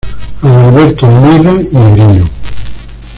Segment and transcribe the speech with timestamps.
[0.41, 2.25] Adalberto Almeida y Merino.